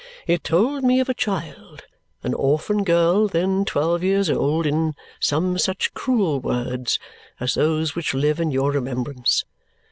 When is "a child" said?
1.09-1.83